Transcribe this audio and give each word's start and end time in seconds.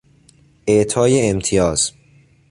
اعطای 0.67 1.21
امتیاز 1.29 1.91